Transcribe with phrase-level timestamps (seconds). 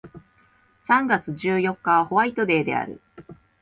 [0.87, 2.99] 三月十四日はホワイトデーである